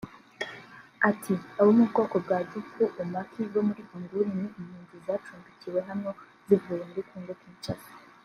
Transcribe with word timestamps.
Ati 1.09 1.33
“Abo 1.59 1.69
mu 1.77 1.85
bwoko 1.89 2.15
bwa 2.23 2.37
Jupu-Omaki 2.49 3.41
bo 3.53 3.61
muri 3.67 3.81
Angule 3.95 4.25
ni 4.35 4.41
impunzi 4.59 4.95
zacumbikiwe 5.05 5.79
hano 5.89 6.09
zivuye 6.45 6.81
muri 6.89 7.03
Congo 7.09 7.33
Kinshasa 7.41 7.91